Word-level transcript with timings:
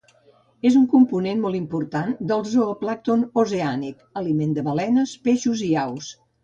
És 0.69 0.77
un 0.79 0.87
component 0.93 1.43
molt 1.43 1.59
important 1.59 2.17
del 2.33 2.43
zooplàncton 2.55 3.23
oceànic, 3.45 4.05
aliment 4.25 4.59
de 4.61 4.69
balenes, 4.71 5.19
peixos 5.31 5.67
i 5.71 5.75
aus. 5.89 6.15